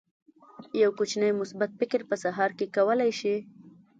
[0.81, 3.35] یو کوچنی مثبت فکر په سهار کې کولی شي.